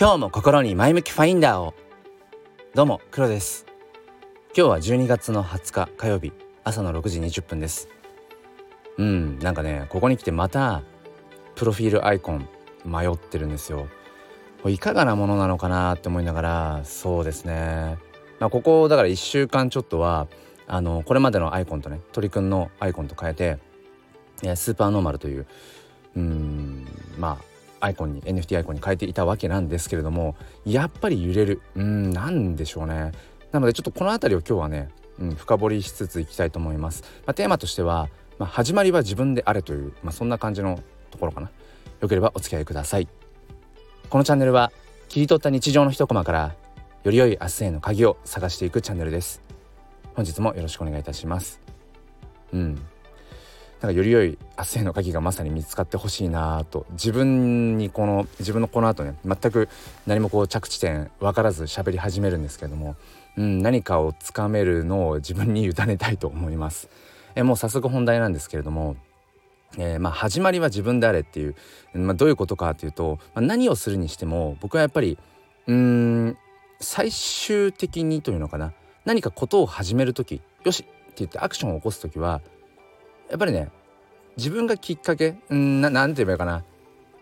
[0.00, 1.74] 今日も心に前向きファインダーを。
[2.74, 3.66] どうも黒です。
[4.56, 6.32] 今日は12月の20日火曜日。
[6.64, 7.86] 朝の6時20分です。
[8.96, 10.80] うんなんかねここに来てまた
[11.54, 12.48] プロフィールアイコン
[12.86, 13.88] 迷ってるんですよ。
[14.64, 17.98] いかがなものなのかなって思いながらそうですね。
[18.38, 20.28] まあここだから1週間ちょっとは
[20.66, 23.58] あのこれまでのアイコンとね鳥くんのアイコンと変えて
[24.56, 25.46] スーパーノーマルという
[26.16, 26.86] うん
[27.18, 27.49] まあ
[27.80, 31.62] アイコンに NFT アイコンに変えていたわけなんですけれどもやっぱり揺れる。
[31.74, 33.12] うんなんでしょうね。
[33.52, 38.08] なのでちょっとこの辺りを今日はね、うん、深掘りしつついきたいと思います、まあ、テーマとしては、
[38.38, 40.80] まあ、始まりは自分であれという、まあ、そんな感じの
[41.10, 41.50] ところかな。
[42.00, 43.08] よければお付き合いください。
[44.08, 44.72] このチャンネルは
[45.08, 46.54] 切り取った日常の一コマから
[47.02, 49.42] より良い明日への鍵を探していくチャンネルです。
[50.14, 51.60] 本日もよろしくお願いいたします。
[52.52, 52.80] うん。
[53.80, 59.68] なんかより良い明日への鍵がまさに見つかってほしいなと自分にこの自分のこの後ね全く
[60.06, 62.96] 何もこう着地点分からず喋り始めるんですけれども、
[63.36, 66.88] うん、何かをつかめるのを自分に委ねたいと思います。
[67.34, 68.96] えもう早速本題なんですけれども
[69.78, 71.54] えー、まあ、始まりは自分であれっていう、
[71.94, 75.16] まあ、どういうことかというと、まあ、何をするにしても僕はやっぱり
[75.68, 76.36] うーん
[76.80, 78.72] 最終的にというのかな
[79.04, 82.40] 何かことを始める時よしって言ってアクションを起こす時は
[83.30, 83.70] やっぱりね
[84.36, 86.64] 自分がきっかけんななんて言えばいいかな。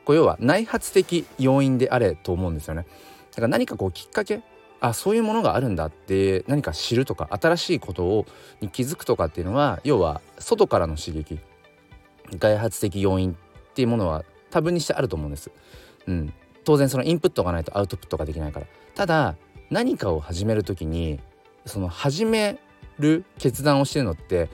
[0.05, 2.87] こう要は内発的要因であれと思うんですよね。
[3.31, 4.43] だから何かこうきっかけ
[4.81, 8.27] あそういうものがあるんだって何か知るとか新しいことを
[8.61, 11.39] に気づくとかっていうのは要は外からの刺激
[12.39, 15.51] 外発的要因っていうものは多分にしてあると思うんです。
[16.07, 16.33] うん、
[16.65, 18.67] 当然そのインプットがないとアウトプットができないから。
[18.95, 19.37] ただ
[19.71, 21.21] 何かを始める時に
[21.67, 22.59] その始め
[22.99, 24.49] る決断をしてるのって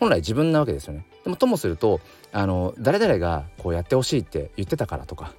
[0.00, 1.06] 本来自分なわけですよね。
[1.24, 2.00] でもともすると
[2.32, 5.32] あの誰々がこうやってほしいって言ってたからとか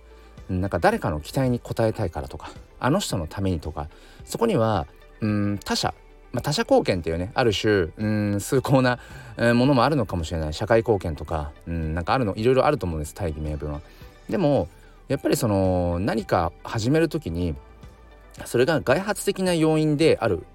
[0.49, 3.89] なんか誰かの期待に応えたいからとかあの人のためにとか
[4.23, 4.87] そこには
[5.21, 5.93] うん他者、
[6.31, 8.99] まあ、他者貢献っていうねある種うん崇高な
[9.37, 13.81] ものもあるのかもしれない社会貢献とかうんなんかあるのいろいろあると思うんです大義名分は。
[14.29, 14.67] でも
[15.07, 17.55] やっぱりその何か始める時に
[18.45, 20.45] それが外発的な要因である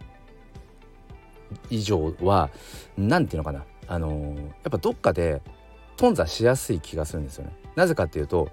[1.70, 2.50] 以上は
[2.98, 5.42] 何て言うのかなあの、やっぱどっかで
[6.00, 7.52] 頓挫しやすい気がするんですよね。
[7.76, 8.48] なぜかっていうと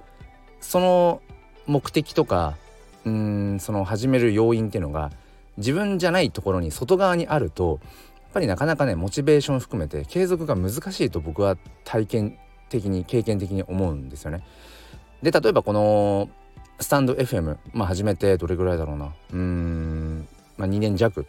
[0.59, 1.21] その
[1.65, 2.57] 目的とか
[3.05, 5.11] うんその始める要因っていうのが
[5.57, 12.37] 自分じゃないところに外側にあるとやっぱりなかなかねモチベーション含めて継続が難しいと僕は体験
[12.69, 14.43] 的に経験的に思うんですよね。
[15.21, 16.29] で例えばこの
[16.79, 20.27] スタンド FM、まあ、始めてどれぐらいだろうなうん、
[20.57, 21.25] まあ、2年弱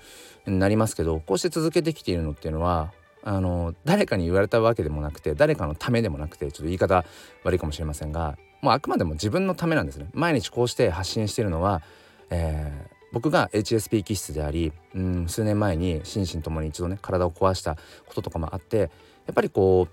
[0.46, 2.92] になりますけどこうして続けてきているのっていうのは
[3.22, 7.04] あの誰かに言われたわけでもなくて誰かのためでもなくてちょっと言い方
[7.44, 10.08] 悪いかもしれませんがもうあくまでも自分のためなんですね。
[10.12, 11.82] 毎日こうして発信しているのは、
[12.30, 17.76] えー、僕が HSP 気質でありうん数年前に心身ともに一度ね体を壊した
[18.06, 18.86] こととかもあってや
[19.32, 19.88] っぱりこ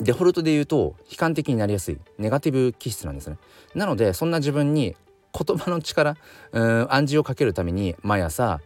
[0.00, 3.38] うデフォルトで言うと悲観的になりやすいネガティブ気質なんですね。
[3.74, 4.96] なのでそんな自分に
[5.32, 6.16] 言葉の力
[6.52, 8.60] うん暗示をかけるために毎朝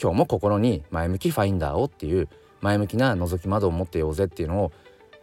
[0.00, 2.28] 今日も心に前向きファインダーをっていう
[2.60, 4.72] 前向きな覗き窓を持ってようぜっていうのを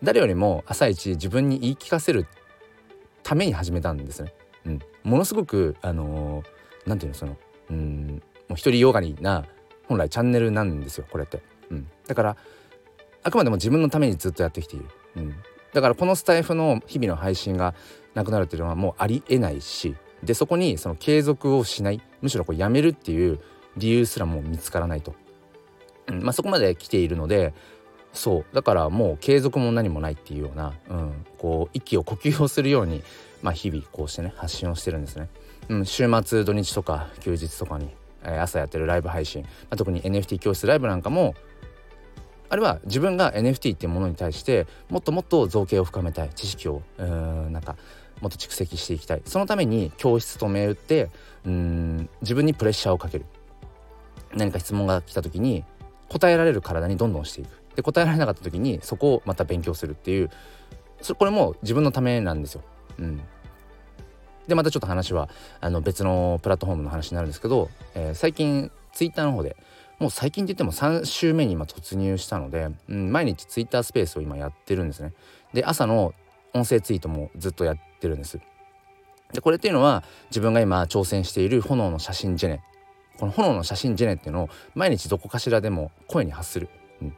[0.03, 2.27] 誰よりも朝一自分に言い聞かせる
[3.23, 4.33] ために始めたんですね。
[4.65, 7.37] うん、ものすごくあのー、ていうのその
[7.69, 9.45] うんもう一人ヨガにな
[9.87, 11.41] 本来チャンネルなんですよこれって。
[11.69, 12.37] うん、だから
[13.23, 14.85] あくまでも自分のためにずっとやってきている。
[15.17, 15.35] うん、
[15.73, 17.73] だからこのスタイフの日々の配信が
[18.13, 23.39] なくなるっていうのはもうありえないしでそこにその継続をしないむしろこうやめるっていう
[23.77, 25.15] 理由すらもう見つからないと。
[26.07, 26.23] うん。
[26.23, 27.53] まあ、そこまで来ているので
[28.15, 28.55] そう。
[28.55, 33.03] だからもう継続も何もないっていうような、うん、こう息を呼吸をするように、
[33.41, 35.29] まあ、日々こうしてね発信をしてるんですね。
[35.69, 37.89] うん、週末土日とか休日とかに、
[38.23, 41.35] えー、朝やってるライブ配信、まあ、特に NFT 教室ライブなんかも
[42.49, 47.75] あれは自分が NFT っていうものに対してもっともっと造形を深めたい知識をうんなんか
[48.21, 49.21] もっと蓄積していきたい。
[49.25, 51.09] そのために教室と銘打って
[51.45, 53.25] うん自分にプレッシャーをかける。
[54.33, 55.63] 何か質問が来た時に
[56.09, 60.29] 答えられる体にどんどんしていくで答えられなかった時にそこをまた勉強するっていう
[61.01, 62.61] それこれも自分のためなんですよ。
[62.97, 63.21] うん、
[64.47, 65.29] でまたちょっと話は
[65.59, 69.57] あの別のプラットフォームの話になるんですけど、えー、最近ツイッターの方で
[69.99, 75.13] もう最近って言っても3週目に今突入したので、うん、毎日ツイッタースペースを今やってるんですね。
[75.53, 76.13] で朝の
[76.53, 78.39] 音声ツイートもずっとやってるんです。
[79.33, 82.61] でこれっていうのは自分が今挑戦している炎の写真ジェネ
[83.19, 86.69] この炎の写真ジェネっていうのを毎日どこかしらでも声に発する、
[87.01, 87.17] うん、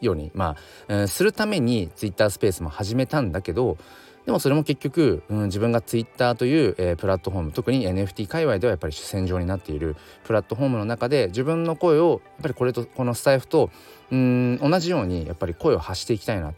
[0.00, 0.56] ようにまあ、
[0.88, 3.78] えー、するためにツイッタースペースも始めたんだけど
[4.26, 13.70] でもそれも結局、うん、自分が Twitter という、えー、プラットフォーム特に NFT 界隈ではやっぱり主戦場になっているプラットフォームの中で自分の声をやっぱりこれとこのスタイフと
[14.10, 16.54] うん同じようにやっぱり声を発していきたいなっ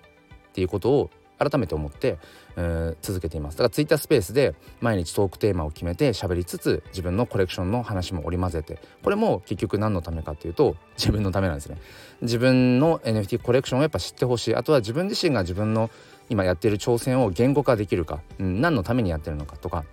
[0.53, 2.19] ていうことを改めて思って、
[2.57, 3.57] えー、続けています。
[3.57, 11.79] だからツイッタースペースで毎日トークテーマを決めて喋りつつ自分のコレクションの話も織り交ぜてこれも結局何のためかっていうと自分のためなんですね。
[12.23, 14.55] 自分の NFT コレクションをやっぱ知ってほしい。
[14.55, 15.91] あとは自分自身が自分の
[16.29, 19.85] 今やっている挑戦を言語化できるか、うん、何のためにやってるのかとか、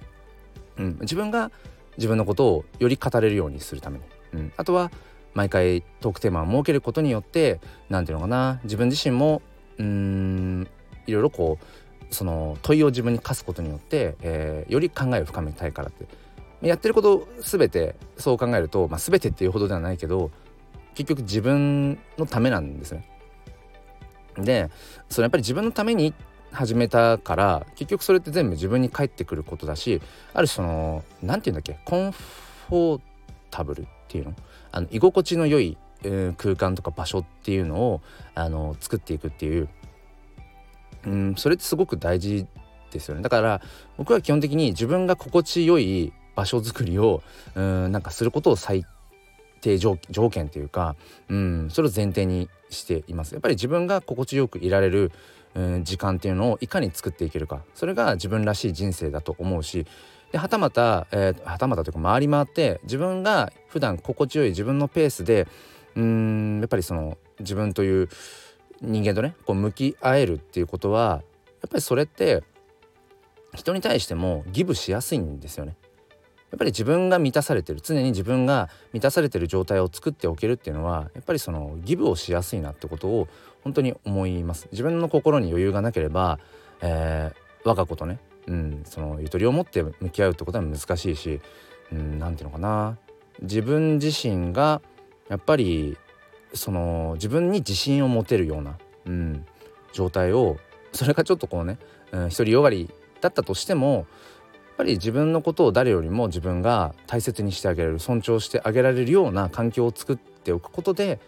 [0.78, 1.52] うん、自分が
[1.98, 4.92] 自分のことをより語れるようにするために、うん、あとは
[5.34, 7.60] 毎回トークテーマを設けることによって
[7.90, 9.42] 何ていうのかな自分自身も
[9.78, 10.68] うん
[11.08, 16.06] いろいろこうその問いを自分に課すことによって、えー、より考えを深めたいからって
[16.68, 20.32] やってること全てそう考えると、まあ、全てっていうほどではないけど
[20.96, 23.10] 結局自分のためなんですね。
[24.38, 24.70] で
[25.10, 26.14] そのやっぱり自分のために
[26.52, 30.02] 始めたから結局それって全部自分に返ってくることだし
[30.34, 33.02] ある種その何て言うんだっけコンフォー
[33.50, 34.36] タブルっていうの？
[34.72, 38.02] あの居心地の良い、えー、空間とか場所っていうのを
[38.36, 39.68] あの作っていくっていう
[41.06, 42.46] うんそれってすごく大事
[42.92, 43.22] ですよね。
[43.22, 43.62] だから
[43.98, 47.22] 僕は基本的に自分が心地よい場所づくりを
[47.56, 48.86] うんなんかすることを最
[49.62, 49.98] 低条
[50.30, 50.96] 件というか
[51.30, 53.34] うんそれを前提にしています。
[53.34, 55.12] やっぱり自分が心地よくいられる
[55.56, 57.62] うん時間っていうのをいかに作っていけるか。
[57.74, 59.86] それが自分らしい人生だと思うし
[60.34, 65.48] ではたまた、えー、はたまたというか回り回って自分が普段心地よい自分のペースで
[65.96, 68.10] うんやっぱりその自分という
[68.84, 71.24] 人間とねこう向き合えるっていうことは
[71.62, 72.44] やっぱりそれって
[73.56, 75.76] 人に対してもギブしやすいんですよね。
[76.52, 83.28] やっぱり自分が満たされてる常に自分が満たされてる状態を作っておけるっていうのはやっぱりそのギブをしやすいなってことを
[83.64, 86.38] 本当に思います自分の心に余裕がなければ、
[86.82, 91.42] えー、我が子とね、うん、そのゆとりを持って向き合うってことは難しいし
[91.92, 92.98] 何、うん、んて言うのかな
[93.42, 94.84] 自分自身が
[95.30, 95.98] やっぱり
[96.54, 99.46] その自分に自信を持てるような、うん、
[99.92, 100.58] 状態を
[100.92, 101.78] それがちょっとこうね、
[102.12, 102.90] うん、独りよがり
[103.22, 104.06] だったとしてもやっ
[104.78, 111.20] ぱり自分のことを誰よりも自分が大切にしてあげられる尊重してあげられるような環境を作っておくことで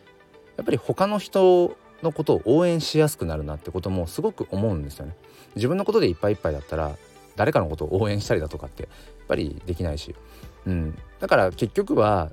[0.58, 5.16] やっぱり他の人のことを応援しやすくなるなってこともすごく思うんですよね。
[5.56, 6.96] 自分のことでいっぱいいっぱいだったら
[7.36, 10.16] 誰かのことを応援したりだとかってやっぱりできないし、
[10.66, 12.32] うん、だから結局は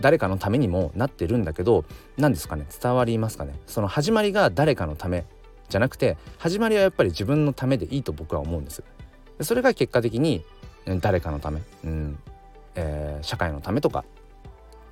[0.00, 1.84] 誰かのためにもなってるんだけど
[2.16, 2.66] 何ですかね？
[2.82, 3.54] 伝わりますかね？
[3.66, 5.24] その始まりが誰かのため
[5.68, 8.82] じゃなくて始まりはやっぱり自分のためでいいと僕は思うんです。
[9.40, 10.44] それが結果的に
[11.00, 12.18] 誰かのため、うん
[12.74, 14.04] えー、社会のためとか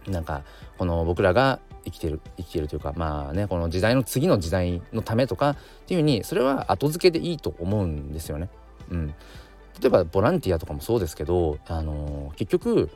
[0.07, 0.43] なんか
[0.77, 5.57] この僕らが生きてる生きてるというかまあねこの時代の次の時代のためとかっ
[5.87, 8.49] ていうふうにそれは後付けでいいと思うんですよね。
[8.91, 12.91] うん、例えばボランティアとかもそうですけど、あのー、結局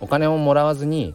[0.00, 1.14] お金をもらわずに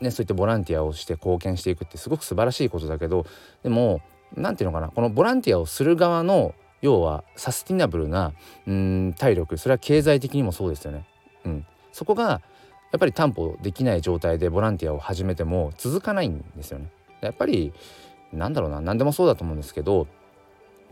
[0.00, 3.26] ね、そういったボランティアをして貢献していくってすごく素晴らしいことだけど
[3.62, 4.02] でも
[4.34, 8.32] 何て言うのかなこのボランティアをする側の要はサスティナブルな
[8.66, 11.06] うん体力それは経済的にもそうですよね。
[11.44, 12.42] うん、そこが
[12.92, 16.90] やっぱり担保できない状態でボランティアを始めても続かないんですよね。
[17.20, 17.72] やっぱり
[18.32, 20.06] なんだろうな何でもそうだと思うんですけど、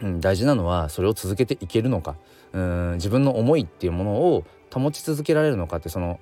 [0.00, 2.16] うん、大事なのはそれを続けていけるのか
[2.52, 6.18] うん自分の思いっていうものを保ち続けられるのかってその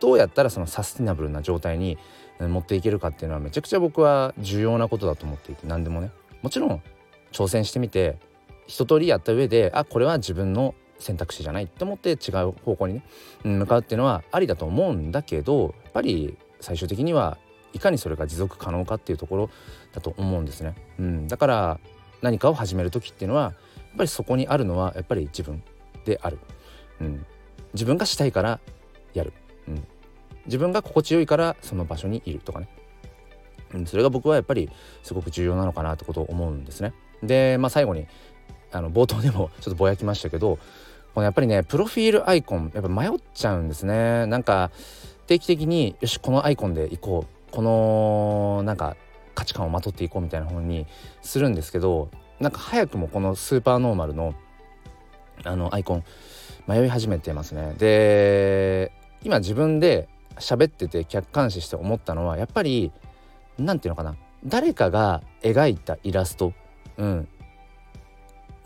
[0.00, 1.98] どうやったらそのサスティナブルな状態に
[2.40, 6.10] 持っていけるかっていうのはめちゃくちゃ僕は重要なことだと思っていて何でもね
[6.42, 6.82] もちろん
[7.32, 8.18] 挑戦してみて
[8.66, 13.02] 一通りやった上であこれは自分の選択肢じゃないって思って違う方向にね、
[13.42, 17.36] 向かうっていうのはありだと思うんだけどやっぱり最終的には
[17.72, 19.50] いかにそれが持続可能かっていうところ
[19.92, 20.74] だと思うんですね。
[20.98, 21.80] うん、だから
[22.22, 23.52] 何かを始める時っていうのはやっ
[23.98, 25.62] ぱりそこにあるのはやっぱり自分
[26.04, 26.38] である。
[27.00, 27.26] うん、
[27.74, 28.60] 自分がしたいから
[29.12, 29.32] やる。
[29.68, 29.86] うん、
[30.46, 32.68] 自分が心地よいからその場所にいるとかね、
[33.74, 34.70] うん、それが僕はやっぱり
[35.02, 36.92] すごく重要なのかなってことを思うんですね。
[37.22, 38.06] で、まあ、最後に
[38.72, 40.58] あの冒頭でもちょっとぼやきましたけど
[41.14, 44.26] このやっぱりねプロフィールアイコンやっぱ迷っちゃうんですね。
[44.26, 44.70] なんか
[45.26, 48.96] 定期的によしこのアイコンでいこうこのなんか
[49.34, 50.86] 価値観をまとっていこうみたいな風に
[51.22, 54.34] するんですけどなんか早くもこのスーパーノーマルの
[55.44, 56.04] あのアイコン
[56.66, 57.74] 迷い始めてますね。
[57.78, 58.92] で
[59.24, 62.92] 今自分で喋ってて客観視して思ったのはやっぱり
[63.58, 66.52] 何て言うのかな誰かが描いたイラスト、
[66.98, 67.28] うん、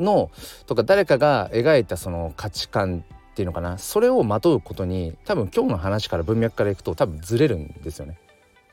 [0.01, 0.31] の
[0.67, 8.19] とか誰かが描いたその価値観っていうのかなそれをまとうことに多分今日の話から文脈からいくと多分ずれるんですよね。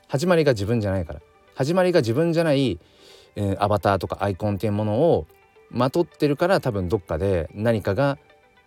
[0.08, 1.20] 始まりが自分じゃないから
[1.54, 2.78] 始まりが自分じゃない、
[3.34, 5.26] えー、アバターとかアイコンっていうものを
[5.70, 8.18] まとってるから多分どっかで何かが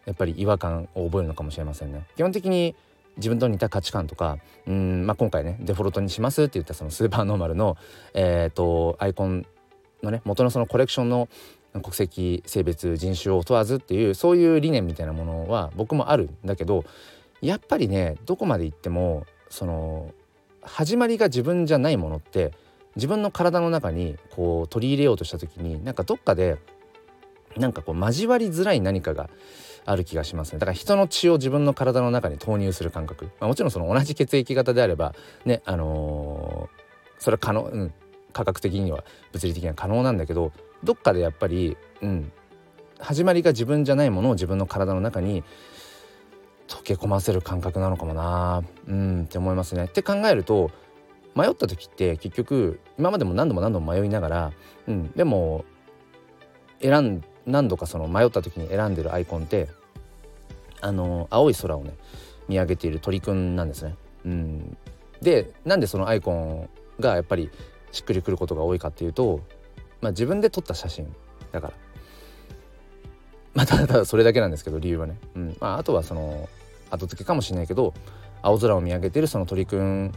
[0.06, 2.08] やっぱり違和感を覚えるのかもしれませんね。
[2.16, 2.76] 基本的に
[3.20, 7.78] 自分と似た価値観とかうん、まあ、今回ねデフォルトにしますって言ったそのスーパーノーマルの、
[8.14, 9.46] えーと、アイコン
[10.02, 11.30] のね元のそのコレクションの
[11.74, 16.84] 国籍性別人種を問わずっていうそういう理念みたいなものは僕もあるんだけど
[17.42, 20.12] やっぱりねどこまで行ってもその
[20.62, 22.54] 始まりが自分じゃないものって
[22.96, 26.58] 自分の体の中にこう取り入れようとした時になんかどっかで
[27.56, 29.30] なんかこう交わりづらい何かが
[29.86, 30.60] ある気がしますね。
[30.60, 35.14] だから人の血を自分の体の中に投入する感覚、まあ、もちろんその同じ血液型であれば
[35.46, 37.94] ねあのー、それは可能、うん、
[38.34, 40.52] 科学的には物理的には可能なんだけど
[40.84, 42.32] どっかでやっぱり、うん、
[43.00, 45.44] 始まりが自分じゃないものを自分の体の中に
[46.68, 48.64] 溶け込ませる感覚なのかもな。
[48.88, 49.86] うんって思いますね。
[49.86, 50.72] って考えると
[51.36, 54.52] 迷った時って結局今までも何度も何度も迷いながら、
[54.88, 55.66] うん、でも
[56.82, 59.68] 選ん何度かその迷った時に選んでるアイコンって
[60.82, 61.94] あの青い空をね
[62.48, 63.96] 見上げている鳥くんなんですね。
[64.26, 64.78] うん、
[65.22, 67.50] でなんでそのアイコンがやっぱり
[67.92, 69.42] しっくりくることが多いかっていうと、
[70.02, 71.14] まあ、自分で撮った写真
[71.52, 71.74] だから。
[73.54, 75.58] まあただただそれだけなんですけど理由はね、うん。
[75.60, 76.48] まあ、あとはその
[76.92, 77.94] 後付けかもしれないけど
[78.42, 80.14] 青空を見上げてるその鳥くん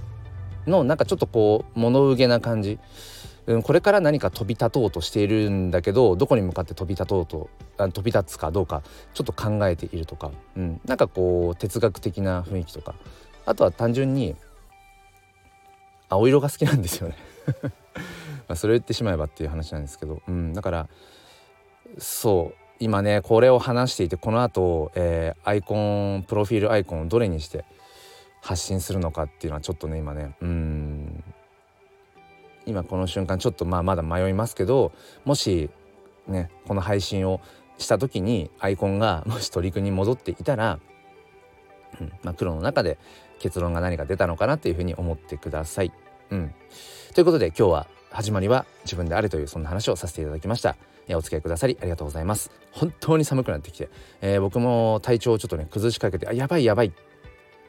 [0.67, 2.79] のなんかちょっとこう物憂げな感じ、
[3.47, 8.83] うん、これから何か飛び立とうとしているんだけどどこに向かって飛び立とうとあ飛び立つかどうか
[9.15, 12.95] ちょっと考えているとか、うん、なんかこう哲学的な雰囲気とか。
[13.45, 14.37] あとは単純に
[16.09, 17.17] 青色が好きなんですよね。
[18.49, 20.89] まあそれを言ってしまえばっていう話なんですけど、うん、だから
[21.99, 22.63] そう。
[22.79, 27.65] 今ねこれを話していてこの後、えー、アイコンプロフィールアイコンをどれにして
[28.41, 30.35] 発信するのかっていうのはちょっとね今ね。
[30.41, 31.25] うん。
[32.67, 34.93] 今この瞬間ちょっとまあまだ迷いますけど
[35.25, 35.71] もし
[36.27, 37.41] ねこの配信を
[37.79, 40.79] した時にアイコンが もし取り組みに戻っていたら、
[42.01, 42.99] うんまあ、黒の中で
[43.39, 45.93] 結論が何か出たのかなっていうふうに思ってください。
[46.31, 46.55] うん、
[47.15, 50.77] ということで今日は始まりは自分であるというそんな話をさせていただきました。
[51.11, 52.51] お付き合いくださりありがとうございます。
[52.71, 53.89] 本当に寒くなってきて、
[54.21, 56.93] えー、僕も体調をちょっとね崩しかけてあやばいやばい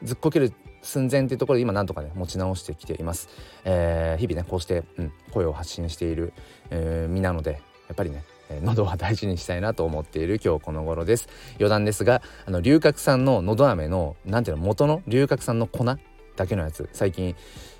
[0.02, 0.52] ずっこける
[0.84, 3.28] 寸前っていうところで今なんとかね持ち直してきています、
[3.64, 6.32] えー、日々ねこうして、うん、声を発信している、
[6.70, 7.58] えー、身なのでや
[7.92, 8.24] っぱりね
[8.62, 11.28] 喉は大事にしたいなと思っている今日この頃です。
[11.54, 17.34] 余談ですがあの龍角散ののど飴のなんていうの元の龍角散の粉だけのやつ最近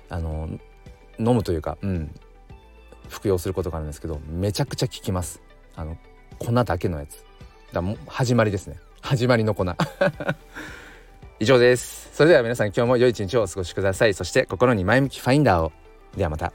[0.09, 0.49] あの
[1.19, 2.13] 飲むというかうん
[3.09, 5.41] 服用することがあるんですけどめちゃくちゃ効きます。
[5.75, 5.97] あの
[6.39, 7.23] 粉だけのやつ。
[7.71, 8.77] だも始まりですね。
[9.01, 9.65] 始まりの粉。
[11.39, 12.09] 以上です。
[12.13, 14.13] それでは皆さん今日も良い一日をお過ごしください。
[14.13, 15.71] そして心に前向きファインダーを。
[16.15, 16.53] ではまた。